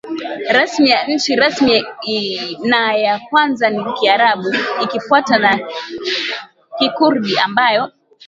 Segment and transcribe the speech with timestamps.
[0.55, 1.85] rasmi ya nchi rasmi
[2.63, 5.59] na ya kwanza ni Kiarabu ikifuatwa na
[6.77, 7.91] Kikurdi ambayo